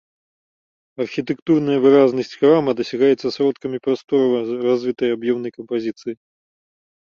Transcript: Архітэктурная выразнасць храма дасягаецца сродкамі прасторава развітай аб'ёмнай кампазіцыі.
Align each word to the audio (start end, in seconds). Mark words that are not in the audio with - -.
Архітэктурная 1.03 1.75
выразнасць 1.83 2.33
храма 2.43 2.71
дасягаецца 2.79 3.27
сродкамі 3.35 3.77
прасторава 3.89 4.39
развітай 4.71 5.09
аб'ёмнай 5.19 5.51
кампазіцыі. 5.59 6.13